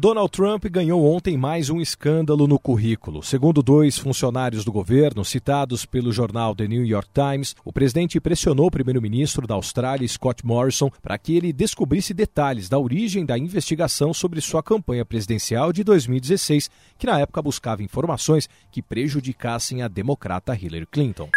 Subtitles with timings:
[0.00, 3.20] Donald Trump ganhou ontem mais um escândalo no currículo.
[3.20, 8.68] Segundo dois funcionários do governo, citados pelo jornal The New York Times, o presidente pressionou
[8.68, 14.14] o primeiro-ministro da Austrália, Scott Morrison, para que ele descobrisse detalhes da origem da investigação
[14.14, 20.54] sobre sua campanha presidencial de 2016, que na época buscava informações que prejudicassem a democrata
[20.54, 21.28] Hillary Clinton.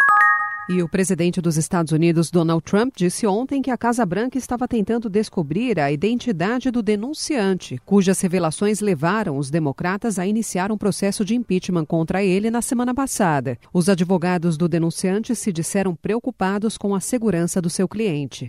[0.68, 4.68] E o presidente dos Estados Unidos, Donald Trump, disse ontem que a Casa Branca estava
[4.68, 11.24] tentando descobrir a identidade do denunciante, cujas revelações levaram os democratas a iniciar um processo
[11.24, 13.58] de impeachment contra ele na semana passada.
[13.72, 18.48] Os advogados do denunciante se disseram preocupados com a segurança do seu cliente.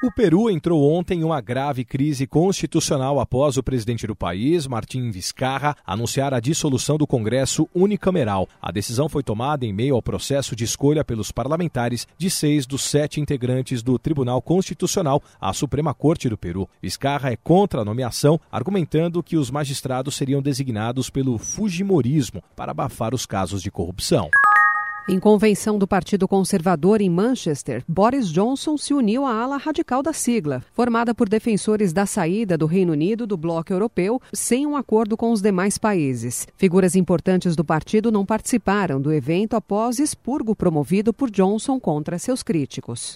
[0.00, 5.10] O Peru entrou ontem em uma grave crise constitucional após o presidente do país, Martim
[5.10, 8.48] Vizcarra, anunciar a dissolução do Congresso unicameral.
[8.62, 12.82] A decisão foi tomada em meio ao processo de escolha pelos parlamentares de seis dos
[12.82, 16.68] sete integrantes do Tribunal Constitucional à Suprema Corte do Peru.
[16.80, 23.12] Vizcarra é contra a nomeação, argumentando que os magistrados seriam designados pelo Fujimorismo para abafar
[23.16, 24.30] os casos de corrupção.
[25.10, 30.12] Em convenção do Partido Conservador em Manchester, Boris Johnson se uniu à ala radical da
[30.12, 35.16] sigla, formada por defensores da saída do Reino Unido do bloco europeu, sem um acordo
[35.16, 36.46] com os demais países.
[36.58, 42.42] Figuras importantes do partido não participaram do evento após expurgo promovido por Johnson contra seus
[42.42, 43.14] críticos.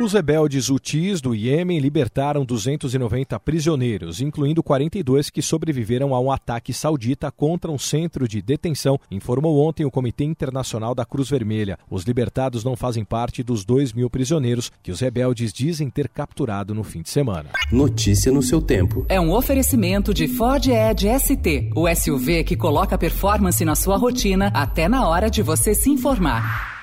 [0.00, 6.72] Os rebeldes Houthis do Iêmen libertaram 290 prisioneiros, incluindo 42 que sobreviveram a um ataque
[6.72, 11.76] saudita contra um centro de detenção, informou ontem o Comitê Internacional da Cruz Vermelha.
[11.90, 16.72] Os libertados não fazem parte dos 2 mil prisioneiros que os rebeldes dizem ter capturado
[16.72, 17.50] no fim de semana.
[17.72, 19.04] Notícia no seu tempo.
[19.08, 24.52] É um oferecimento de Ford Edge ST, o SUV que coloca performance na sua rotina
[24.54, 26.77] até na hora de você se informar.